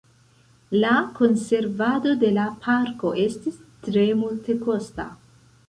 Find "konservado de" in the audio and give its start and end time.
1.19-2.33